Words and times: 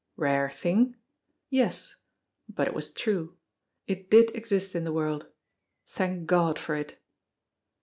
Rare 0.15 0.49
thing? 0.49 0.95
Yes! 1.51 1.97
But 2.49 2.67
it 2.67 2.73
was 2.73 2.91
true. 2.91 3.37
It 3.85 4.09
did 4.09 4.35
exist 4.35 4.73
in 4.73 4.83
the 4.83 4.91
world. 4.91 5.27
Thank 5.85 6.25
God 6.25 6.57
for 6.57 6.73
it! 6.73 6.99